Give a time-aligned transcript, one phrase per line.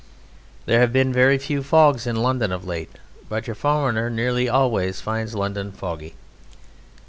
[0.65, 2.89] There have been very few fogs in London of late,
[3.29, 6.15] but your foreigner nearly always finds London foggy.